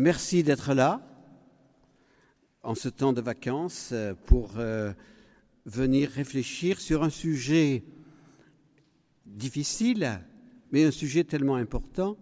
[0.00, 1.06] merci d'être là
[2.62, 4.92] en ce temps de vacances euh, pour euh,
[5.66, 7.84] venir réfléchir sur un sujet
[9.26, 10.20] difficile,
[10.72, 12.16] mais un sujet tellement important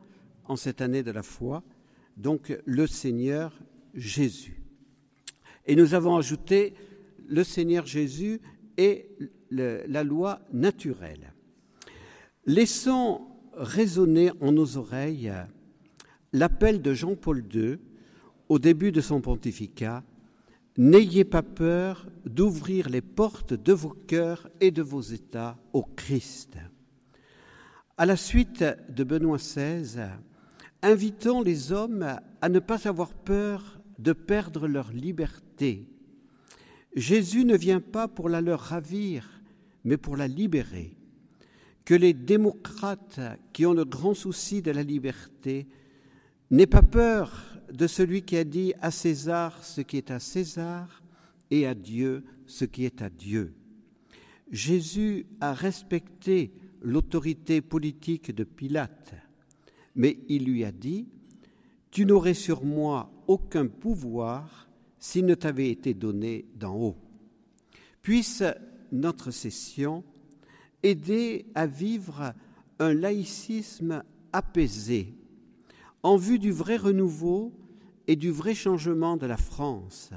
[0.45, 1.63] en cette année de la foi,
[2.17, 3.57] donc le Seigneur
[3.95, 4.61] Jésus.
[5.67, 6.75] Et nous avons ajouté
[7.29, 8.41] le Seigneur Jésus
[8.77, 9.09] et
[9.51, 11.33] la loi naturelle.
[12.45, 13.21] Laissons
[13.55, 15.33] résonner en nos oreilles
[16.33, 17.79] l'appel de Jean-Paul II
[18.49, 20.03] au début de son pontificat
[20.79, 26.57] N'ayez pas peur d'ouvrir les portes de vos cœurs et de vos États au Christ.
[27.97, 30.07] À la suite de Benoît XVI,
[30.83, 35.89] invitons les hommes à ne pas avoir peur de perdre leur liberté.
[36.95, 39.43] Jésus ne vient pas pour la leur ravir,
[39.83, 40.97] mais pour la libérer.
[41.85, 43.21] Que les démocrates
[43.53, 45.67] qui ont le grand souci de la liberté
[46.51, 51.03] n'aient pas peur de celui qui a dit à César ce qui est à César
[51.51, 53.55] et à Dieu ce qui est à Dieu.
[54.51, 59.15] Jésus a respecté l'autorité politique de Pilate,
[59.95, 61.09] mais il lui a dit,
[61.91, 66.97] Tu n'aurais sur moi aucun pouvoir s'il ne t'avait été donné d'en haut.
[68.01, 68.43] Puisse
[68.91, 70.03] notre session
[70.83, 72.33] aider à vivre
[72.79, 75.18] un laïcisme apaisé
[76.09, 77.53] en vue du vrai renouveau
[78.07, 80.09] et du vrai changement de la France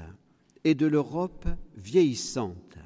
[0.64, 2.78] et de l'Europe vieillissante.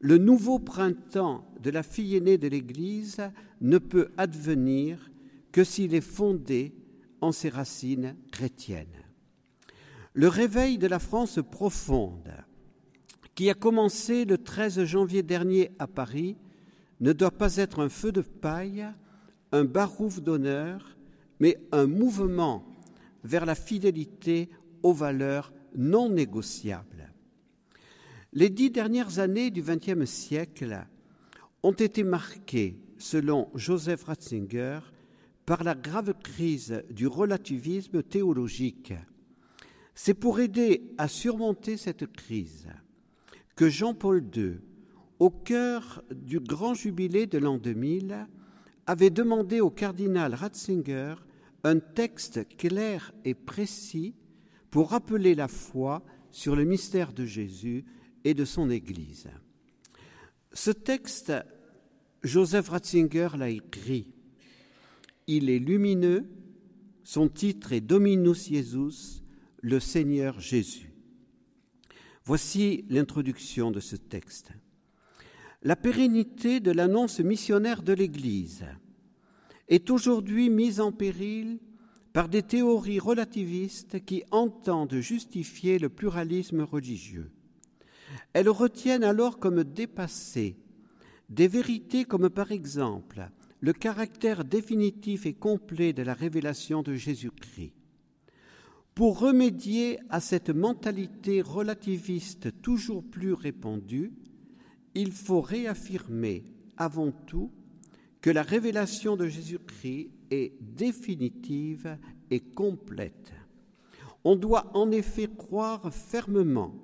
[0.00, 3.20] Le nouveau printemps de la fille aînée de l'Église
[3.60, 5.10] ne peut advenir
[5.52, 6.74] que s'il est fondé
[7.20, 9.04] en ses racines chrétiennes.
[10.14, 12.32] Le réveil de la France profonde,
[13.34, 16.38] qui a commencé le 13 janvier dernier à Paris,
[17.00, 18.86] ne doit pas être un feu de paille,
[19.52, 20.95] un barouf d'honneur,
[21.40, 22.64] mais un mouvement
[23.24, 24.48] vers la fidélité
[24.82, 27.12] aux valeurs non négociables.
[28.32, 30.86] Les dix dernières années du XXe siècle
[31.62, 34.80] ont été marquées, selon Joseph Ratzinger,
[35.44, 38.92] par la grave crise du relativisme théologique.
[39.94, 42.68] C'est pour aider à surmonter cette crise
[43.54, 44.58] que Jean-Paul II,
[45.18, 48.26] au cœur du grand jubilé de l'an 2000,
[48.86, 51.14] avait demandé au cardinal Ratzinger
[51.66, 54.14] un texte clair et précis
[54.70, 57.84] pour rappeler la foi sur le mystère de Jésus
[58.24, 59.28] et de son Église.
[60.52, 61.32] Ce texte,
[62.22, 64.14] Joseph Ratzinger l'a écrit.
[65.26, 66.30] Il est lumineux,
[67.02, 69.22] son titre est Dominus Jesus,
[69.60, 70.92] le Seigneur Jésus.
[72.24, 74.52] Voici l'introduction de ce texte.
[75.62, 78.64] La pérennité de l'annonce missionnaire de l'Église
[79.68, 81.58] est aujourd'hui mise en péril
[82.12, 87.30] par des théories relativistes qui entendent justifier le pluralisme religieux.
[88.32, 90.56] Elles retiennent alors comme dépassées
[91.28, 93.28] des vérités comme par exemple
[93.60, 97.72] le caractère définitif et complet de la révélation de Jésus-Christ.
[98.94, 104.12] Pour remédier à cette mentalité relativiste toujours plus répandue,
[104.94, 106.44] il faut réaffirmer
[106.78, 107.50] avant tout
[108.20, 111.96] que la révélation de Jésus-Christ est définitive
[112.30, 113.32] et complète.
[114.24, 116.74] On doit en effet croire fermement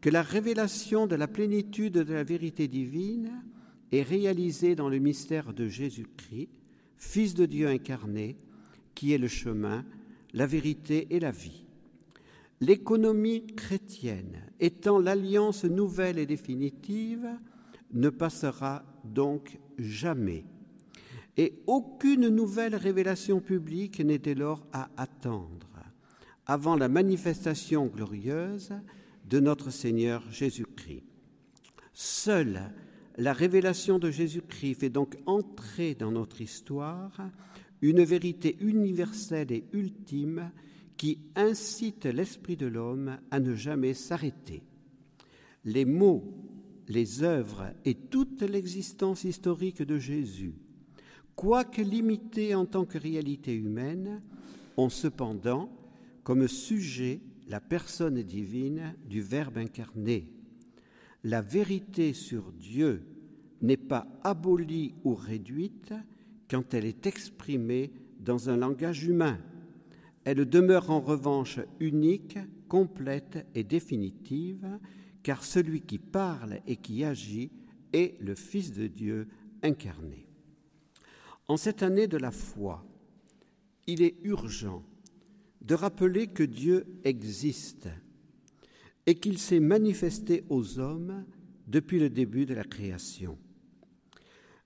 [0.00, 3.42] que la révélation de la plénitude de la vérité divine
[3.92, 6.48] est réalisée dans le mystère de Jésus-Christ,
[6.96, 8.36] Fils de Dieu incarné,
[8.94, 9.84] qui est le chemin,
[10.32, 11.64] la vérité et la vie.
[12.60, 17.28] L'économie chrétienne, étant l'alliance nouvelle et définitive,
[17.92, 20.44] ne passera donc jamais
[21.36, 25.68] et aucune nouvelle révélation publique n'est dès lors à attendre
[26.46, 28.72] avant la manifestation glorieuse
[29.28, 31.04] de notre Seigneur Jésus-Christ.
[31.94, 32.72] Seule
[33.18, 37.12] la révélation de Jésus-Christ fait donc entrer dans notre histoire
[37.80, 40.50] une vérité universelle et ultime
[40.96, 44.62] qui incite l'esprit de l'homme à ne jamais s'arrêter.
[45.64, 46.24] Les mots,
[46.88, 50.54] les œuvres et toute l'existence historique de Jésus
[51.34, 54.22] quoique limités en tant que réalité humaine,
[54.76, 55.70] ont cependant
[56.22, 60.32] comme sujet la personne divine du Verbe incarné.
[61.24, 63.02] La vérité sur Dieu
[63.60, 65.92] n'est pas abolie ou réduite
[66.48, 69.38] quand elle est exprimée dans un langage humain.
[70.24, 72.38] Elle demeure en revanche unique,
[72.68, 74.78] complète et définitive,
[75.22, 77.50] car celui qui parle et qui agit
[77.92, 79.28] est le Fils de Dieu
[79.62, 80.26] incarné.
[81.48, 82.84] En cette année de la foi,
[83.86, 84.84] il est urgent
[85.60, 87.88] de rappeler que Dieu existe
[89.06, 91.24] et qu'il s'est manifesté aux hommes
[91.66, 93.38] depuis le début de la création.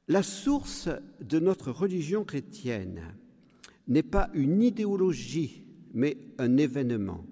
[0.09, 0.89] La source
[1.21, 3.03] de notre religion chrétienne
[3.89, 7.25] n'est pas une idéologie, mais un événement.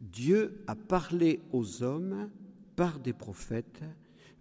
[0.00, 2.30] Dieu a parlé aux hommes
[2.74, 3.82] par des prophètes,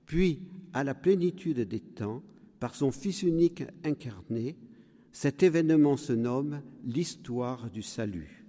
[0.06, 0.40] puis,
[0.74, 2.24] à la plénitude des temps,
[2.60, 4.56] par son Fils unique incarné,
[5.12, 8.46] cet événement se nomme l'histoire du salut.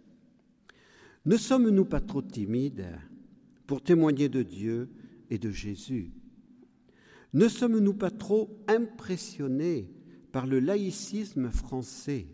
[1.27, 2.87] Ne sommes-nous pas trop timides
[3.67, 4.89] pour témoigner de Dieu
[5.29, 6.13] et de Jésus?
[7.33, 9.91] Ne sommes-nous pas trop impressionnés
[10.33, 12.27] par le laïcisme français?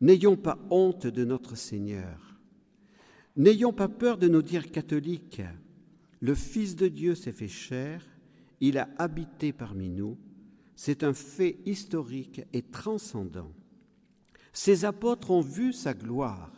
[0.00, 2.31] N'ayons pas honte de notre Seigneur.
[3.36, 5.42] N'ayons pas peur de nous dire catholiques.
[6.20, 8.04] Le Fils de Dieu s'est fait chair,
[8.60, 10.18] il a habité parmi nous.
[10.76, 13.52] C'est un fait historique et transcendant.
[14.52, 16.52] Ces apôtres ont vu sa gloire.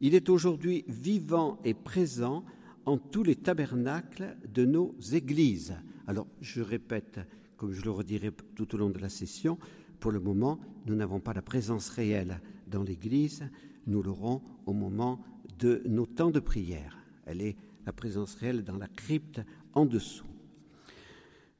[0.00, 2.44] Il est aujourd'hui vivant et présent
[2.84, 5.74] en tous les tabernacles de nos églises.
[6.06, 7.20] Alors, je répète,
[7.56, 9.58] comme je le redirai tout au long de la session,
[9.98, 13.48] pour le moment, nous n'avons pas la présence réelle dans l'Église,
[13.86, 15.24] nous l'aurons au moment
[15.58, 16.98] de nos temps de prière.
[17.26, 17.56] Elle est
[17.86, 19.40] la présence réelle dans la crypte
[19.72, 20.26] en dessous.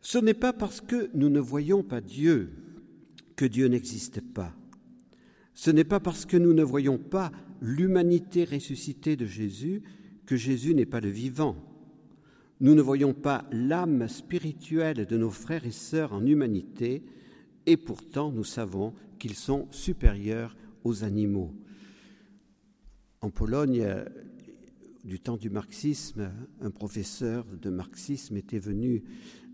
[0.01, 2.51] Ce n'est pas parce que nous ne voyons pas Dieu
[3.37, 4.55] que Dieu n'existe pas.
[5.55, 9.83] Ce n'est pas parce que nous ne voyons pas l'humanité ressuscitée de Jésus
[10.27, 11.57] que Jésus n'est pas le vivant.
[12.61, 17.03] Nous ne voyons pas l'âme spirituelle de nos frères et sœurs en humanité,
[17.67, 21.53] et pourtant nous savons qu'ils sont supérieurs aux animaux.
[23.25, 23.87] En Pologne,
[25.03, 26.31] du temps du marxisme,
[26.61, 29.03] un professeur de marxisme était venu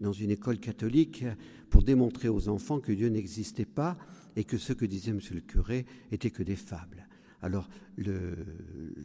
[0.00, 1.24] dans une école catholique
[1.68, 3.96] pour démontrer aux enfants que Dieu n'existait pas
[4.34, 7.06] et que ce que disait monsieur le curé était que des fables.
[7.42, 8.34] Alors, le,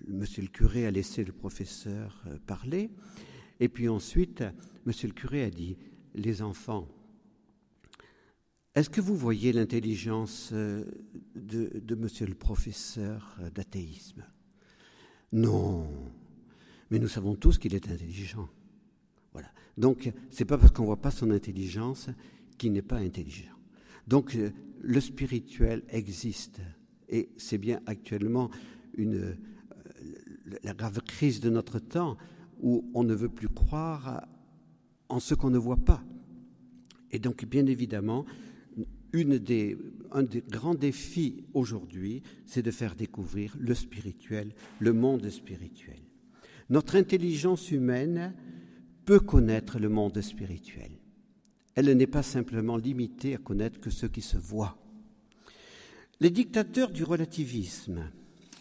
[0.08, 2.90] monsieur le curé a laissé le professeur euh, parler,
[3.60, 4.44] et puis ensuite,
[4.88, 5.78] monsieur le curé a dit,
[6.16, 6.88] les enfants,
[8.74, 10.86] est-ce que vous voyez l'intelligence euh,
[11.36, 14.26] de, monsieur le professeur euh, d'athéisme?
[15.32, 15.88] Non,
[16.90, 18.48] mais nous savons tous qu'il est intelligent.
[19.34, 19.50] Voilà.
[19.78, 22.10] Donc, c'est pas parce qu'on voit pas son intelligence
[22.58, 23.56] qu'il n'est pas intelligent.
[24.08, 24.52] Donc, euh,
[24.82, 26.62] le spirituel existe,
[27.10, 28.50] et c'est bien actuellement
[28.96, 29.38] une,
[30.64, 32.18] la grave crise de notre temps
[32.62, 34.28] où on ne veut plus croire
[35.10, 36.04] en ce qu'on ne voit pas.
[37.12, 38.26] Et donc, bien évidemment,
[39.24, 46.00] un des grands défis aujourd'hui, c'est de faire découvrir le spirituel, le monde spirituel.
[46.70, 48.34] Notre intelligence humaine
[49.06, 50.92] peut connaître le monde spirituel.
[51.76, 54.78] Elle n'est pas simplement limitée à connaître que ce qui se voit.
[56.22, 58.10] Les dictateurs du relativisme,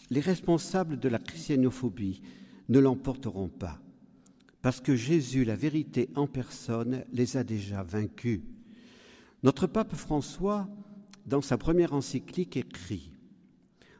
[0.09, 2.21] les responsables de la christianophobie
[2.69, 3.81] ne l'emporteront pas,
[4.61, 8.41] parce que Jésus, la vérité en personne, les a déjà vaincus.
[9.43, 10.67] Notre pape François,
[11.25, 13.11] dans sa première encyclique, écrit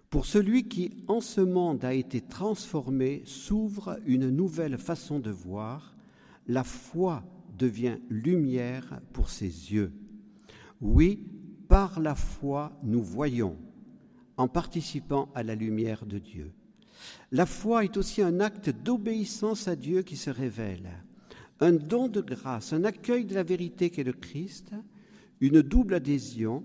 [0.10, 5.96] Pour celui qui, en ce monde, a été transformé, s'ouvre une nouvelle façon de voir,
[6.48, 7.24] la foi
[7.58, 9.94] devient lumière pour ses yeux.
[10.82, 11.26] Oui,
[11.68, 13.58] par la foi, nous voyons,
[14.38, 16.54] en participant à la lumière de Dieu.
[17.32, 20.90] La foi est aussi un acte d'obéissance à Dieu qui se révèle,
[21.60, 24.72] un don de grâce, un accueil de la vérité qu'est le Christ,
[25.42, 26.64] une double adhésion,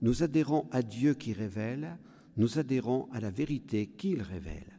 [0.00, 1.98] nous adhérons à Dieu qui révèle,
[2.36, 4.78] nous adhérons à la vérité qu'il révèle.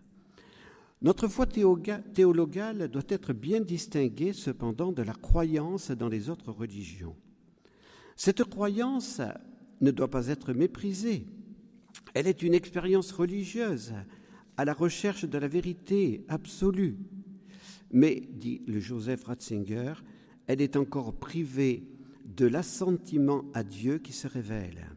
[1.02, 7.16] Notre foi théologale doit être bien distinguée cependant de la croyance dans les autres religions.
[8.16, 9.22] Cette croyance
[9.82, 11.28] ne doit pas être méprisée.
[12.14, 13.94] Elle est une expérience religieuse
[14.56, 16.98] à la recherche de la vérité absolue.
[17.92, 19.94] Mais, dit le Joseph Ratzinger,
[20.48, 21.93] elle est encore privée
[22.26, 24.88] de l'assentiment à Dieu qui se révèle.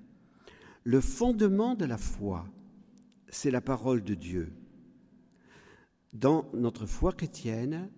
[0.84, 2.46] Le fondement de la foi,
[3.28, 4.52] c'est la parole de Dieu.
[6.12, 7.90] Dans notre foi chrétienne,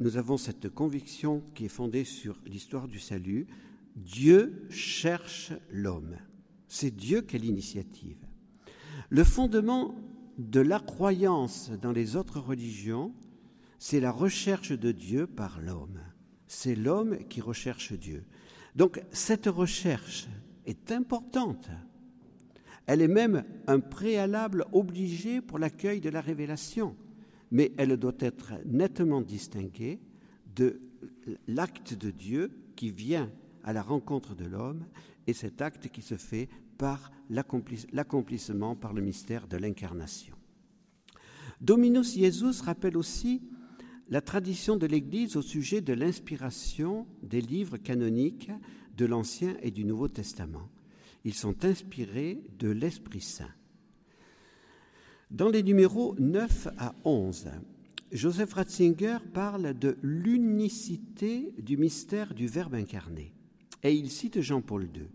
[0.00, 3.46] nous avons cette conviction qui est fondée sur l'histoire du salut.
[3.94, 6.16] Dieu cherche l'homme.
[6.66, 8.18] C'est Dieu qui a l'initiative.
[9.08, 9.94] Le fondement
[10.38, 13.14] de la croyance dans les autres religions,
[13.78, 16.00] c'est la recherche de Dieu par l'homme.
[16.48, 18.24] C'est l'homme qui recherche Dieu.
[18.74, 20.28] Donc cette recherche
[20.66, 21.70] est importante.
[22.86, 26.96] Elle est même un préalable obligé pour l'accueil de la révélation,
[27.50, 30.00] mais elle doit être nettement distinguée
[30.54, 30.80] de
[31.46, 33.30] l'acte de Dieu qui vient
[33.62, 34.84] à la rencontre de l'homme
[35.26, 40.34] et cet acte qui se fait par l'accomplissement par le mystère de l'incarnation.
[41.60, 43.42] Dominus Jesus rappelle aussi
[44.08, 48.50] la tradition de l'Église au sujet de l'inspiration des livres canoniques
[48.96, 50.68] de l'Ancien et du Nouveau Testament.
[51.24, 53.54] Ils sont inspirés de l'Esprit Saint.
[55.30, 57.48] Dans les numéros 9 à 11,
[58.12, 63.32] Joseph Ratzinger parle de l'unicité du mystère du Verbe incarné.
[63.82, 65.08] Et il cite Jean-Paul II.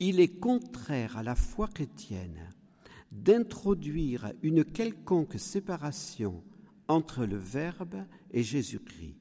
[0.00, 2.48] Il est contraire à la foi chrétienne
[3.12, 6.42] d'introduire une quelconque séparation
[6.90, 9.14] entre le Verbe et Jésus-Christ.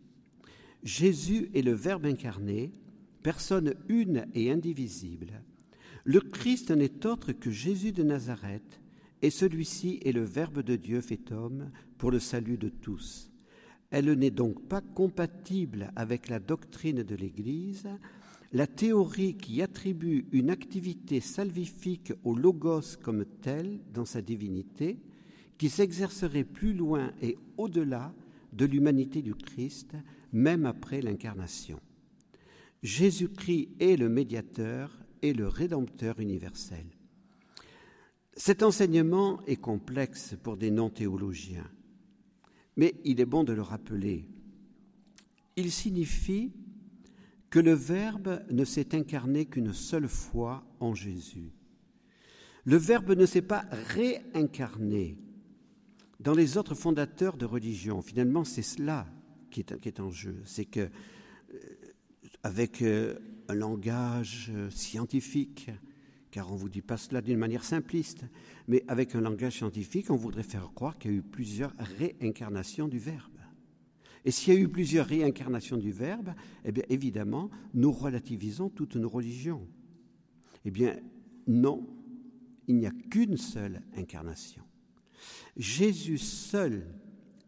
[0.81, 2.73] Jésus est le Verbe incarné,
[3.21, 5.43] personne une et indivisible.
[6.03, 8.81] Le Christ n'est autre que Jésus de Nazareth,
[9.21, 13.31] et celui-ci est le Verbe de Dieu fait homme pour le salut de tous.
[13.91, 17.87] Elle n'est donc pas compatible avec la doctrine de l'Église,
[18.51, 24.97] la théorie qui attribue une activité salvifique au logos comme tel dans sa divinité,
[25.59, 28.15] qui s'exercerait plus loin et au-delà
[28.53, 29.91] de l'humanité du Christ,
[30.31, 31.79] même après l'incarnation.
[32.81, 36.85] Jésus-Christ est le médiateur et le rédempteur universel.
[38.35, 41.69] Cet enseignement est complexe pour des non-théologiens,
[42.77, 44.29] mais il est bon de le rappeler.
[45.57, 46.53] Il signifie
[47.49, 51.51] que le Verbe ne s'est incarné qu'une seule fois en Jésus.
[52.63, 55.17] Le Verbe ne s'est pas réincarné
[56.19, 58.01] dans les autres fondateurs de religion.
[58.01, 59.07] Finalement, c'est cela
[59.49, 60.41] qui est, en jeu.
[60.45, 61.57] C'est que, euh,
[62.43, 63.15] avec euh,
[63.47, 65.69] un langage euh, scientifique,
[66.31, 68.25] car on ne vous dit pas cela d'une manière simpliste,
[68.67, 72.87] mais avec un langage scientifique, on voudrait faire croire qu'il y a eu plusieurs réincarnations
[72.87, 73.31] du Verbe.
[74.25, 76.33] Et s'il y a eu plusieurs réincarnations du Verbe,
[76.65, 79.65] eh bien évidemment, nous relativisons toutes nos religions.
[80.65, 80.99] Eh bien
[81.47, 81.87] non,
[82.67, 84.68] il n'y a qu'une seule incarnation.
[85.57, 86.85] Jésus seul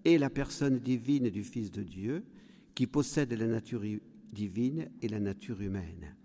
[0.06, 2.26] est la personne divine du Fils de Dieu
[2.76, 3.84] qui possède la nature
[4.32, 6.16] divine et la nature humaine.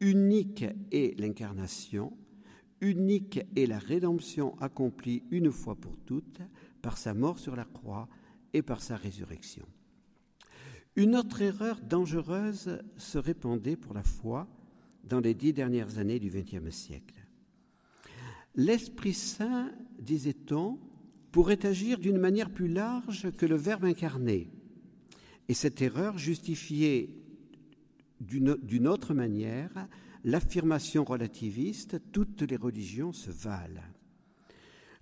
[0.00, 2.16] Unique est l'incarnation,
[2.80, 6.40] unique est la rédemption accomplie une fois pour toutes
[6.80, 8.08] par sa mort sur la croix
[8.54, 9.66] et par sa résurrection.
[10.96, 14.48] Une autre erreur dangereuse se répandait pour la foi
[15.04, 17.14] dans les dix dernières années du XXe siècle.
[18.56, 20.78] L'Esprit Saint, disait-on,
[21.32, 24.50] pourrait agir d'une manière plus large que le Verbe incarné.
[25.48, 27.10] Et cette erreur justifiait
[28.20, 29.88] d'une autre manière
[30.24, 33.82] l'affirmation relativiste toutes les religions se valent.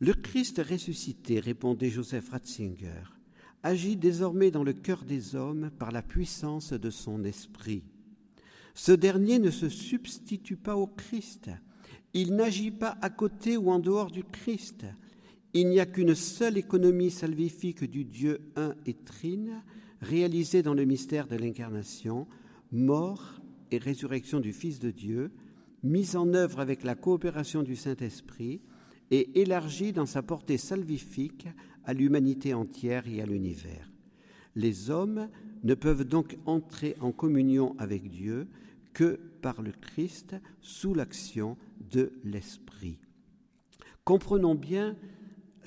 [0.01, 3.03] Le Christ ressuscité, répondait Joseph Ratzinger,
[3.65, 7.83] agit désormais dans le cœur des hommes par la puissance de son esprit.
[8.75, 11.51] Ce dernier ne se substitue pas au Christ.
[12.15, 14.87] Il n'agit pas à côté ou en dehors du Christ.
[15.55, 19.63] Il n'y a qu'une seule économie salvifique du Dieu un et trine,
[20.01, 22.27] réalisée dans le mystère de l'incarnation,
[22.71, 23.41] mort
[23.71, 25.31] et résurrection du Fils de Dieu,
[25.83, 28.61] mise en œuvre avec la coopération du Saint-Esprit
[29.11, 31.49] et élargie dans sa portée salvifique
[31.85, 33.91] à l'humanité entière et à l'univers.
[34.55, 35.29] Les hommes
[35.65, 38.49] ne peuvent donc entrer en communion avec Dieu
[38.93, 41.57] que par le Christ sous l'action
[41.91, 42.99] de l'Esprit.
[44.05, 44.97] Comprenons bien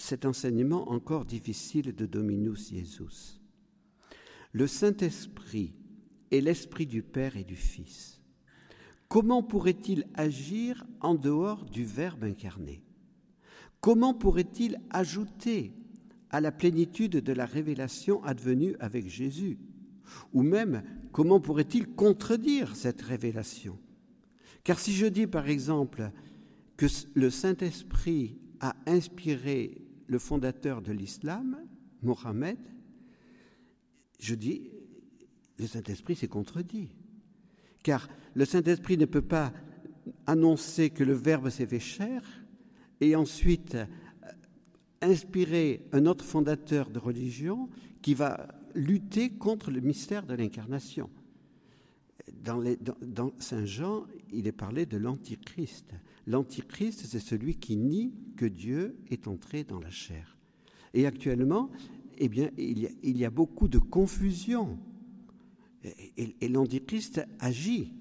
[0.01, 3.39] cet enseignement encore difficile de Dominus Jesus.
[4.51, 5.73] Le Saint-Esprit
[6.31, 8.19] est l'Esprit du Père et du Fils.
[9.07, 12.83] Comment pourrait-il agir en dehors du Verbe incarné?
[13.79, 15.73] Comment pourrait-il ajouter
[16.29, 19.59] à la plénitude de la révélation advenue avec Jésus?
[20.33, 23.77] Ou même, comment pourrait-il contredire cette révélation?
[24.63, 26.11] Car si je dis par exemple
[26.77, 29.80] que le Saint-Esprit a inspiré
[30.11, 31.57] le fondateur de l'islam,
[32.01, 32.57] Mohammed,
[34.19, 34.69] je dis,
[35.57, 36.89] le Saint-Esprit s'est contredit.
[37.81, 39.53] Car le Saint-Esprit ne peut pas
[40.27, 42.23] annoncer que le Verbe s'est fait chair
[42.99, 43.85] et ensuite euh,
[45.01, 47.69] inspirer un autre fondateur de religion
[48.01, 51.09] qui va lutter contre le mystère de l'incarnation.
[52.43, 55.93] Dans, Saint Jean, il est parlé de l'Antichrist.
[56.27, 60.37] L'Antichrist, c'est celui qui nie que Dieu est entré dans la chair.
[60.93, 61.69] Et actuellement,
[62.17, 64.77] eh bien, il y a, beaucoup de confusion.
[66.17, 67.93] Et, l'Antichrist agit.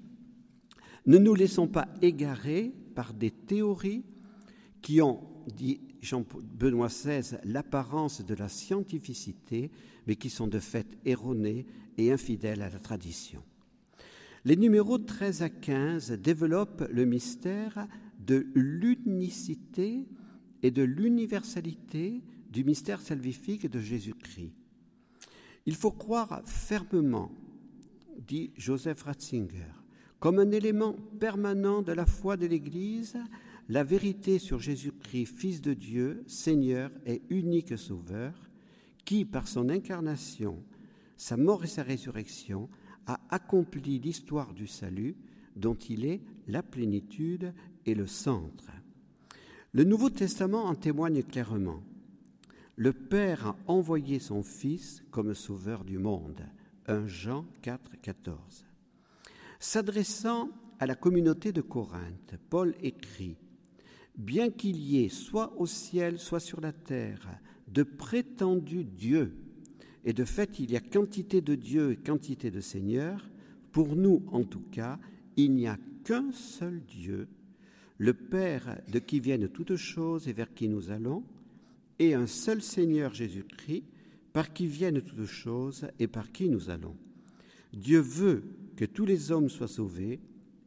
[1.07, 4.03] Ne nous laissons pas égarer par des théories
[4.81, 5.21] qui ont,
[5.55, 9.71] dit Jean-Benoît XVI, l'apparence de la scientificité,
[10.05, 11.65] mais qui sont de fait erronées
[11.97, 13.43] et infidèles à la tradition.
[14.43, 20.07] Les numéros 13 à 15 développent le mystère de l'unicité
[20.63, 24.53] et de l'universalité du mystère salvifique de Jésus-Christ.
[25.67, 27.31] Il faut croire fermement,
[28.27, 29.73] dit Joseph Ratzinger,
[30.19, 33.17] comme un élément permanent de la foi de l'Église,
[33.69, 38.33] la vérité sur Jésus-Christ, Fils de Dieu, Seigneur et unique Sauveur,
[39.05, 40.63] qui, par son incarnation,
[41.15, 42.69] sa mort et sa résurrection,
[43.31, 45.15] a accompli l'histoire du salut
[45.55, 47.53] dont il est la plénitude
[47.85, 48.69] et le centre.
[49.71, 51.81] Le Nouveau Testament en témoigne clairement.
[52.75, 56.41] Le Père a envoyé son Fils comme sauveur du monde.
[56.87, 58.65] 1 Jean 4, 14.
[59.59, 63.37] S'adressant à la communauté de Corinthe, Paul écrit
[64.17, 67.27] Bien qu'il y ait soit au ciel, soit sur la terre,
[67.67, 69.37] de prétendus dieux,
[70.05, 73.29] et de fait il y a quantité de dieux et quantité de seigneurs,
[73.71, 74.99] pour nous en tout cas,
[75.37, 77.27] il n'y a qu'un seul Dieu,
[77.97, 81.23] le Père de qui viennent toutes choses et vers qui nous allons,
[81.99, 83.83] et un seul Seigneur Jésus-Christ,
[84.33, 86.95] par qui viennent toutes choses et par qui nous allons.
[87.73, 88.43] Dieu veut
[88.75, 90.19] que tous les hommes soient sauvés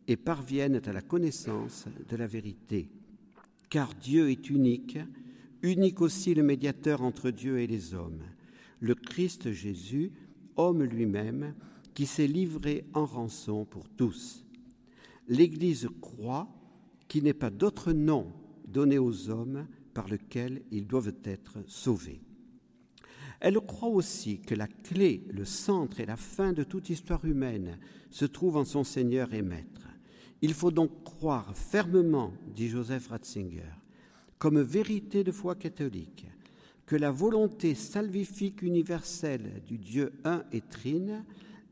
[0.07, 2.89] et parviennent à la connaissance de la vérité.
[3.71, 4.99] Car Dieu est unique,
[5.63, 8.23] unique aussi le médiateur entre Dieu et les hommes,
[8.81, 10.13] le Christ Jésus,
[10.57, 11.55] homme lui-même,
[11.95, 14.45] qui s'est livré en rançon pour tous.
[15.29, 16.49] L'Église croit
[17.09, 18.33] qu'il n'est pas d'autre nom
[18.67, 22.21] donné aux hommes par lequel ils doivent être sauvés.
[23.41, 27.79] Elle croit aussi que la clé, le centre et la fin de toute histoire humaine
[28.11, 29.89] se trouvent en son Seigneur et Maître.
[30.43, 33.73] Il faut donc croire fermement, dit Joseph Ratzinger,
[34.39, 36.27] comme vérité de foi catholique,
[36.87, 41.25] que la volonté salvifique universelle du Dieu un et trine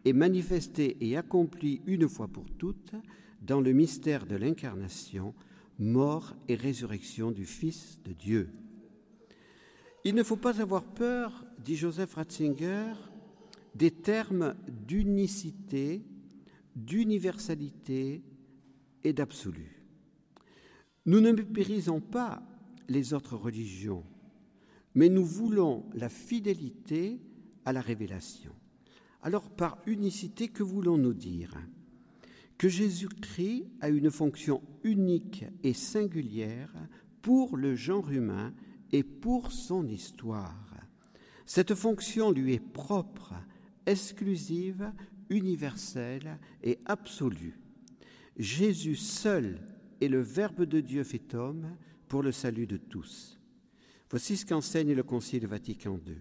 [0.05, 2.95] est manifestée et accomplie une fois pour toutes
[3.41, 5.35] dans le mystère de l'incarnation,
[5.79, 8.51] mort et résurrection du Fils de Dieu.
[10.05, 12.95] Il ne faut pas avoir peur, dit Joseph Ratzinger,
[13.75, 16.03] des termes d'unicité,
[16.75, 18.23] d'universalité
[19.05, 19.83] et d'absolu.
[21.07, 22.43] Nous ne méprisons pas
[22.89, 24.05] les autres religions,
[24.95, 27.21] mais nous voulons la fidélité
[27.65, 28.53] à la révélation.
[29.23, 31.55] Alors par unicité, que voulons-nous dire?
[32.59, 36.73] Que Jésus-Christ a une fonction unique et singulière
[37.23, 38.53] pour le genre humain
[38.93, 40.77] et pour son histoire.
[41.47, 43.35] Cette fonction lui est propre,
[43.87, 44.93] exclusive,
[45.29, 47.59] universelle et absolue.
[48.37, 49.61] Jésus seul
[50.01, 51.77] est le Verbe de Dieu fait homme
[52.09, 53.42] pour le salut de tous.
[54.13, 56.19] Voici ce qu'enseigne le Concile Vatican II.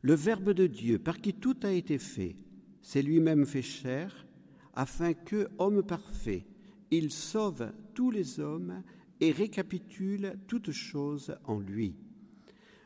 [0.00, 2.36] Le Verbe de Dieu, par qui tout a été fait,
[2.80, 4.26] s'est lui-même fait chair,
[4.72, 6.46] afin que, homme parfait,
[6.90, 8.82] il sauve tous les hommes
[9.20, 11.96] et récapitule toutes choses en lui.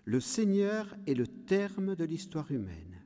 [0.06, 3.00] Le Seigneur est le terme de l'histoire humaine,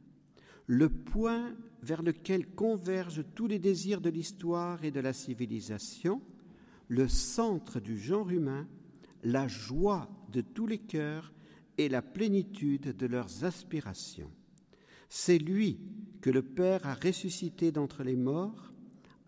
[0.66, 6.22] le point vers lequel convergent tous les désirs de l'histoire et de la civilisation,
[6.88, 8.66] le centre du genre humain,
[9.22, 11.32] la joie de tous les cœurs
[11.76, 14.30] et la plénitude de leurs aspirations.
[15.08, 15.80] C'est lui
[16.20, 18.72] que le Père a ressuscité d'entre les morts,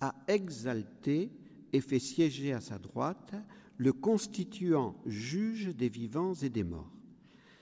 [0.00, 1.30] a exalté
[1.72, 3.34] et fait siéger à sa droite,
[3.76, 6.92] le constituant juge des vivants et des morts.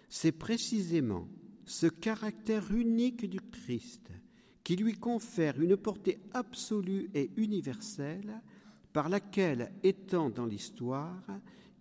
[0.08, 1.28] C'est précisément
[1.64, 4.10] ce caractère unique du Christ
[4.64, 8.42] qui lui confère une portée absolue et universelle
[8.92, 11.22] par laquelle, étant dans l'histoire,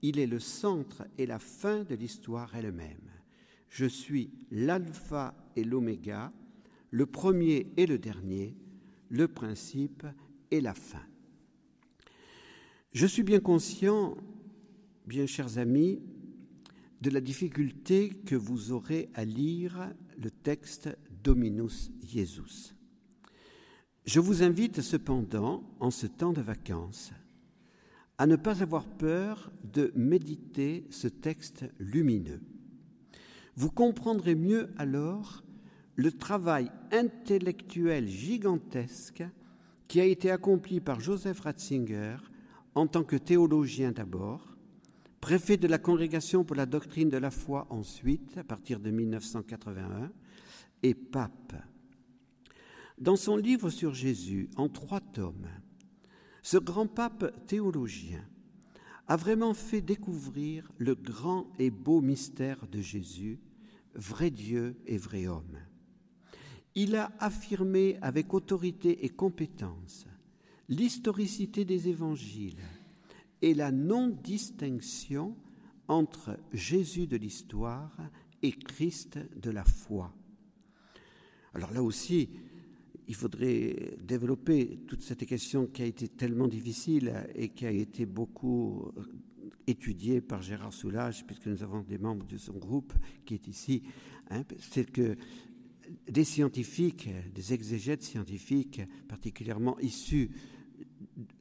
[0.02, 3.12] il est le centre et la fin de l'histoire elle-même.
[3.70, 6.32] Je suis l'alpha et l'oméga,
[6.92, 8.56] le premier et le dernier,
[9.10, 10.06] le principe
[10.52, 11.06] et la fin.
[12.94, 14.18] Je suis bien conscient,
[15.06, 16.02] bien chers amis,
[17.02, 20.90] de la difficulté que vous aurez à lire le texte
[21.24, 22.74] Dominus Jesus.
[24.06, 27.12] Je vous invite cependant, en ce temps de vacances,
[28.18, 32.42] à ne pas avoir peur de méditer ce texte lumineux.
[33.56, 35.44] Vous comprendrez mieux alors
[35.96, 39.24] le travail intellectuel gigantesque
[39.88, 42.18] qui a été accompli par Joseph Ratzinger
[42.76, 44.56] en tant que théologien d'abord,
[45.22, 50.12] préfet de la Congrégation pour la doctrine de la foi ensuite, à partir de 1981,
[50.84, 51.56] et pape.
[53.00, 55.48] Dans son livre sur Jésus, en trois tomes,
[56.50, 58.24] ce grand pape théologien
[59.10, 63.38] a vraiment fait découvrir le grand et beau mystère de Jésus,
[63.96, 65.58] vrai Dieu et vrai homme.
[66.74, 70.08] Il a affirmé avec autorité et compétence
[70.70, 72.64] l'historicité des évangiles
[73.42, 75.36] et la non-distinction
[75.90, 77.92] entre Jésus de l'histoire
[78.42, 80.14] et Christ de la foi.
[81.54, 82.30] Alors là aussi,
[83.08, 88.06] il faudrait développer toute cette question qui a été tellement difficile et qui a été
[88.06, 88.92] beaucoup
[89.66, 92.94] étudiée par Gérard Soulage, puisque nous avons des membres de son groupe
[93.26, 93.84] qui est ici.
[94.30, 95.16] Hein, c'est que
[96.10, 100.30] des scientifiques, des exégètes scientifiques, particulièrement issus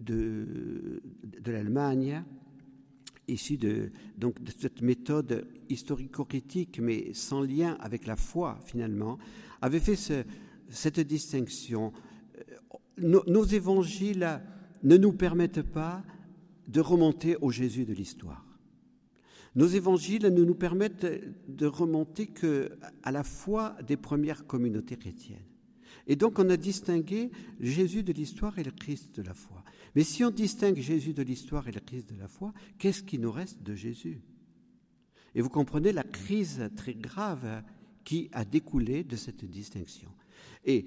[0.00, 2.22] de, de l'Allemagne,
[3.28, 9.18] issus de, donc, de cette méthode historico-critique, mais sans lien avec la foi finalement,
[9.60, 10.24] avaient fait ce,
[10.68, 11.92] cette distinction.
[12.98, 14.40] Nos, nos, évangiles
[14.82, 16.02] ne nous permettent pas
[16.68, 18.44] de remonter au Jésus de l'histoire.
[19.54, 21.06] Nos évangiles ne nous permettent
[21.48, 25.46] de remonter que à la foi des premières communautés chrétiennes.
[26.06, 29.64] Et donc on a distingué Jésus de l'histoire et le Christ de la foi.
[29.94, 33.18] Mais si on distingue Jésus de l'histoire et le Christ de la foi, qu'est-ce qui
[33.18, 34.20] nous reste de Jésus?
[35.34, 37.62] Et vous comprenez la crise très grave
[38.04, 40.10] qui a découlé de cette distinction.
[40.64, 40.86] Et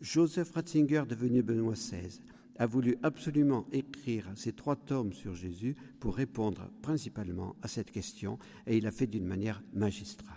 [0.00, 2.20] Joseph Ratzinger, devenu Benoît XVI,
[2.58, 8.38] a voulu absolument écrire ces trois tomes sur Jésus pour répondre principalement à cette question,
[8.66, 10.34] et il l'a fait d'une manière magistrale.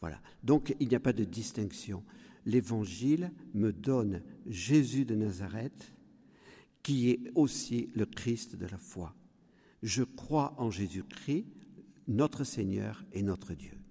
[0.00, 0.20] Voilà.
[0.42, 2.04] Donc il n'y a pas de distinction.
[2.44, 5.92] L'Évangile me donne Jésus de Nazareth,
[6.82, 9.14] qui est aussi le Christ de la foi.
[9.82, 11.46] Je crois en Jésus-Christ,
[12.08, 13.81] notre Seigneur et notre Dieu.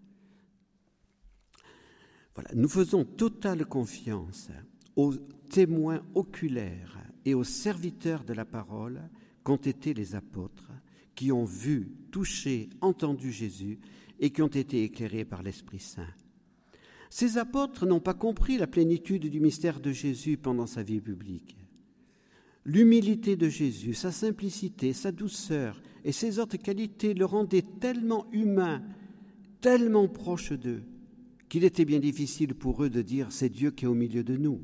[2.54, 4.50] Nous faisons totale confiance
[4.96, 5.14] aux
[5.50, 9.02] témoins oculaires et aux serviteurs de la parole
[9.44, 10.72] qu'ont été les apôtres,
[11.16, 13.80] qui ont vu, touché, entendu Jésus
[14.20, 16.08] et qui ont été éclairés par l'Esprit Saint.
[17.10, 21.58] Ces apôtres n'ont pas compris la plénitude du mystère de Jésus pendant sa vie publique.
[22.64, 28.82] L'humilité de Jésus, sa simplicité, sa douceur et ses autres qualités le rendaient tellement humain,
[29.60, 30.84] tellement proche d'eux,
[31.52, 34.38] qu'il était bien difficile pour eux de dire c'est Dieu qui est au milieu de
[34.38, 34.62] nous.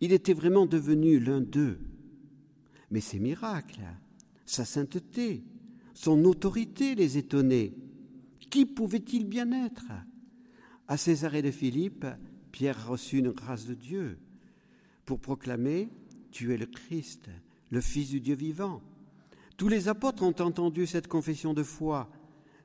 [0.00, 1.78] Il était vraiment devenu l'un d'eux.
[2.90, 3.84] Mais ses miracles,
[4.44, 5.44] sa sainteté,
[5.94, 7.74] son autorité les étonnaient.
[8.50, 9.86] Qui pouvait-il bien être?
[10.88, 12.06] À Césarée de Philippe,
[12.50, 14.18] Pierre reçut une grâce de Dieu
[15.04, 15.90] pour proclamer
[16.32, 17.30] Tu es le Christ,
[17.70, 18.82] le Fils du Dieu vivant.
[19.56, 22.10] Tous les apôtres ont entendu cette confession de foi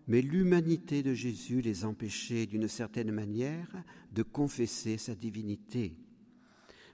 [0.08, 3.70] mais l'humanité de Jésus les empêchait d'une certaine manière
[4.13, 5.98] de confesser sa divinité.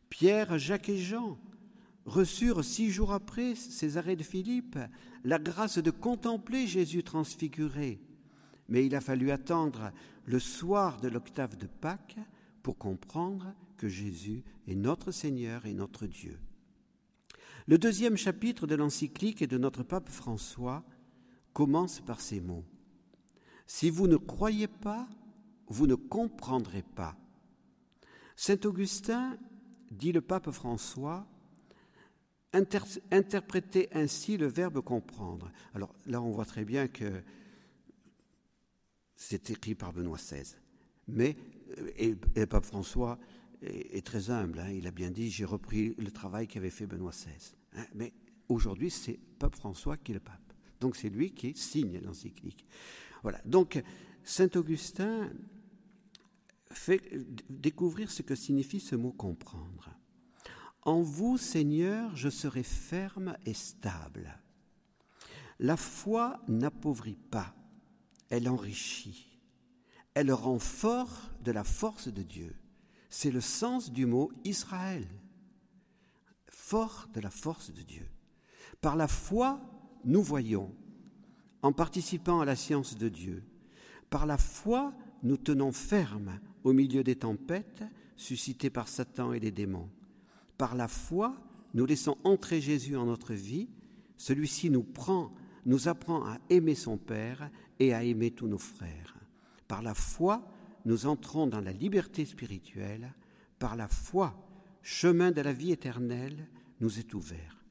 [0.10, 1.40] Pierre, Jacques et Jean
[2.06, 4.78] reçurent six jours après ces arrêts de Philippe
[5.24, 8.02] la grâce de contempler Jésus transfiguré.
[8.68, 9.92] Mais il a fallu attendre
[10.26, 12.20] le soir de l'octave de Pâques
[12.64, 16.40] pour comprendre que Jésus est notre Seigneur et notre Dieu.
[17.68, 20.84] Le deuxième chapitre de l'encyclique de notre pape François
[21.54, 22.66] commence par ces mots.
[23.66, 25.08] Si vous ne croyez pas,
[25.68, 27.16] vous ne comprendrez pas.
[28.36, 29.38] Saint Augustin,
[29.92, 31.28] dit le pape François,
[33.12, 35.52] interprétait ainsi le verbe comprendre.
[35.74, 37.24] Alors là, on voit très bien que
[39.16, 40.56] c'est écrit par Benoît XVI.
[41.08, 41.36] Mais
[41.98, 43.18] et, le pape François
[43.62, 44.60] est, très humble.
[44.60, 44.72] Hein.
[44.72, 47.56] il a bien dit j'ai repris le travail qu'avait fait Benoît XVI.
[47.76, 47.86] Hein.
[47.96, 48.14] mais
[48.50, 50.54] aujourd'hui, c'est pape François qui est le pape.
[50.80, 52.66] Donc c'est lui qui signe l'encyclique.
[53.24, 53.42] Voilà.
[53.46, 53.82] Donc,
[54.24, 55.32] saint Augustin
[56.72, 57.02] fait
[57.50, 59.90] découvrir ce que signifie ce mot comprendre.
[60.84, 64.38] En vous, Seigneur, je serai ferme et stable.
[65.60, 67.56] La foi n'appauvrit pas,
[68.30, 69.40] elle enrichit.
[70.14, 72.56] Elle rend fort de la force de Dieu.
[73.10, 75.08] C'est le sens du mot Israël.
[76.48, 78.08] Fort de la force de Dieu.
[78.82, 79.62] Par la foi,
[80.04, 80.76] nous voyons
[81.64, 83.44] en participant à la science de Dieu.
[84.10, 87.84] Par la foi, nous tenons ferme au milieu des tempêtes
[88.16, 89.90] suscitées par Satan et les démons.
[90.58, 91.36] Par la foi,
[91.74, 93.70] nous laissons entrer Jésus en notre vie.
[94.18, 95.34] Celui-ci nous prend,
[95.66, 97.50] nous apprend à aimer son Père
[97.80, 99.16] et à aimer tous nos frères.
[99.68, 100.48] Par la foi,
[100.86, 103.14] nous entrons dans la liberté spirituelle.
[103.58, 104.36] Par la foi,
[104.82, 106.48] chemin de la vie éternelle
[106.82, 107.64] nous est ouvert.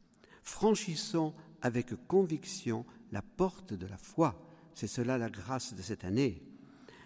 [0.42, 4.42] Franchissons avec conviction la porte de la foi.
[4.74, 6.42] C'est cela la grâce de cette année.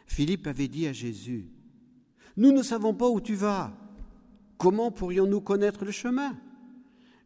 [0.07, 1.51] Philippe avait dit à Jésus,
[2.37, 3.77] Nous ne savons pas où tu vas.
[4.57, 6.39] Comment pourrions-nous connaître le chemin?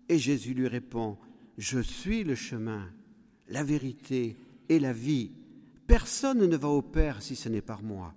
[0.09, 1.19] Et Jésus lui répond,
[1.59, 2.91] Je suis le chemin,
[3.49, 4.37] la vérité
[4.69, 5.31] et la vie.
[5.87, 8.15] Personne ne va au Père si ce n'est par moi.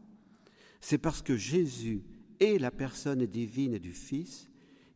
[0.80, 2.04] C'est parce que Jésus
[2.40, 4.48] est la personne divine du Fils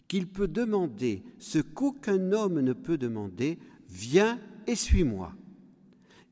[0.08, 5.34] qu'il peut demander ce qu'aucun homme ne peut demander, Viens et suis-moi.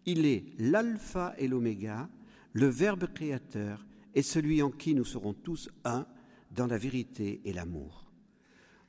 [0.05, 2.09] Il est l'alpha et l'oméga,
[2.53, 6.05] le Verbe créateur et celui en qui nous serons tous un
[6.51, 8.11] dans la vérité et l'amour.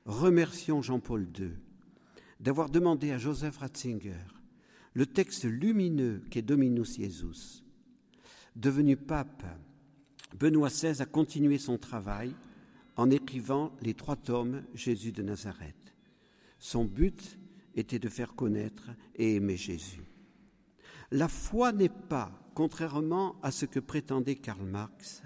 [0.04, 1.50] Remercions Jean-Paul II
[2.38, 4.24] d'avoir demandé à Joseph Ratzinger
[4.94, 7.62] le texte lumineux qu'est Dominus Jesus.
[8.54, 9.44] Devenu pape,
[10.38, 12.34] Benoît XVI a continué son travail
[12.96, 15.94] en écrivant les trois tomes Jésus de Nazareth.
[16.58, 17.38] Son but
[17.74, 20.05] était de faire connaître et aimer Jésus.
[21.12, 25.22] La foi n'est pas, contrairement à ce que prétendait Karl Marx,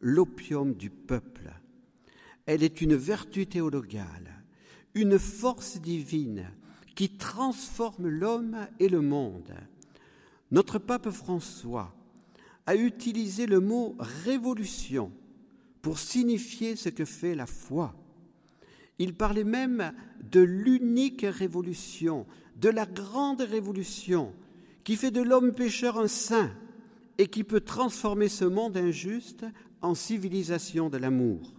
[0.00, 1.52] l'opium du peuple.
[2.46, 4.42] Elle est une vertu théologale,
[4.94, 6.50] une force divine
[6.96, 9.54] qui transforme l'homme et le monde.
[10.50, 11.94] Notre pape François
[12.66, 15.12] a utilisé le mot révolution
[15.80, 17.94] pour signifier ce que fait la foi.
[18.98, 19.92] Il parlait même
[20.30, 24.34] de l'unique révolution, de la grande révolution
[24.84, 26.50] qui fait de l'homme pécheur un saint
[27.18, 29.44] et qui peut transformer ce monde injuste
[29.82, 31.54] en civilisation de l'amour.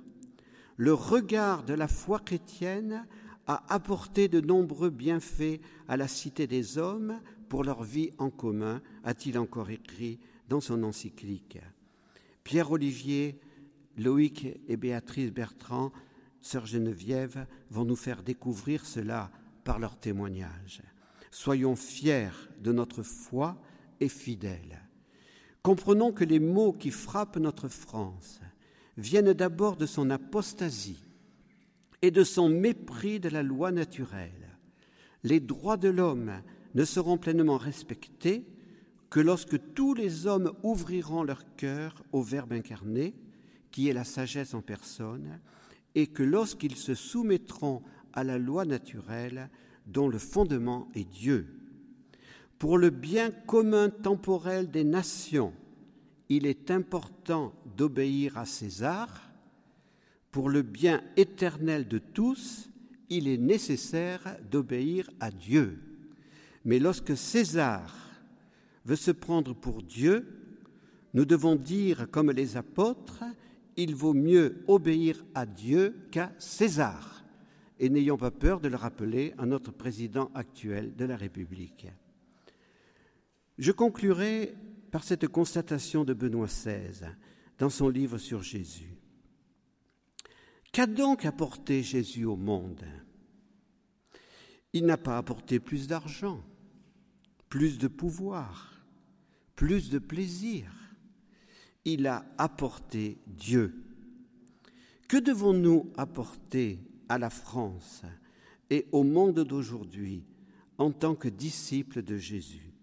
[0.78, 3.06] Le regard de la foi chrétienne
[3.48, 8.82] a apporté de nombreux bienfaits à la cité des hommes pour leur vie en commun,
[9.04, 11.60] a-t-il encore écrit dans son encyclique.
[12.44, 13.40] Pierre Olivier,
[13.98, 15.92] Loïc et Béatrice Bertrand
[16.42, 19.32] Sœur Geneviève vont nous faire découvrir cela
[19.64, 20.82] par leur témoignage.
[21.32, 23.58] Soyons fiers de notre foi
[24.00, 24.82] et fidèles.
[25.64, 28.42] Comprenons que les maux qui frappent notre France
[28.98, 31.04] viennent d'abord de son apostasie
[32.02, 34.58] et de son mépris de la loi naturelle.
[35.24, 36.42] Les droits de l'homme
[36.74, 38.46] ne seront pleinement respectés
[39.10, 43.14] que lorsque tous les hommes ouvriront leur cœur au Verbe incarné,
[43.70, 45.40] qui est la sagesse en personne,
[45.96, 49.50] et que lorsqu'ils se soumettront à la loi naturelle
[49.88, 51.48] dont le fondement est Dieu.
[52.60, 55.54] Pour le bien commun temporel des nations,
[56.30, 59.32] il est important d'obéir à César.
[60.32, 62.70] Pour le bien éternel de tous,
[63.10, 65.80] il est nécessaire d'obéir à Dieu.
[66.64, 67.94] Mais lorsque César
[68.86, 70.26] veut se prendre pour Dieu,
[71.14, 73.24] nous devons dire comme les apôtres,
[73.76, 77.21] il vaut mieux obéir à Dieu qu'à César.
[77.82, 81.88] Et n'ayons pas peur de le rappeler à notre président actuel de la République.
[83.58, 84.56] Je conclurai
[84.92, 87.10] par cette constatation de Benoît XVI
[87.58, 88.96] dans son livre sur Jésus.
[90.72, 92.86] Qu'a donc apporté Jésus au monde?
[94.72, 96.42] Il n'a pas apporté plus d'argent,
[97.50, 98.86] plus de pouvoir,
[99.56, 100.72] plus de plaisir
[101.86, 103.84] il a apporté Dieu.
[105.08, 106.80] Que devons-nous apporter
[107.12, 108.04] à la France
[108.70, 110.24] et au monde d'aujourd'hui
[110.78, 112.74] en tant que disciples de Jésus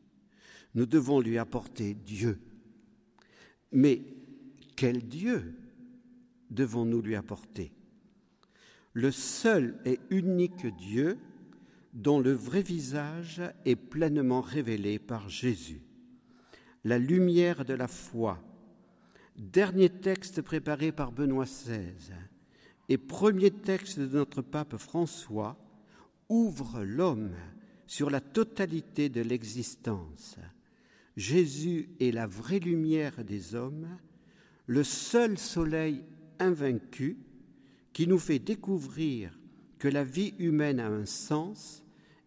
[0.74, 2.38] Nous devons lui apporter Dieu.
[3.72, 4.02] Mais
[4.76, 5.54] quel Dieu
[6.50, 7.72] devons-nous lui apporter?
[8.92, 11.18] Le seul et unique Dieu
[11.94, 15.80] dont le vrai visage est pleinement révélé par Jésus.
[16.84, 18.42] La lumière de la foi
[19.36, 22.12] dernier texte préparé par Benoît XVI
[22.88, 25.56] et premier texte de notre pape François,
[26.28, 27.34] ouvre l'homme
[27.86, 30.36] sur la totalité de l'existence.
[31.16, 33.88] Jésus est la vraie lumière des hommes,
[34.66, 36.04] le seul soleil
[36.38, 37.18] invaincu
[37.92, 39.38] qui nous fait découvrir
[39.78, 41.82] que la vie humaine a un sens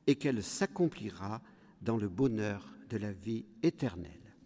[0.07, 1.41] et qu'elle s'accomplira
[1.81, 4.20] dans le bonheur de la vie éternelle.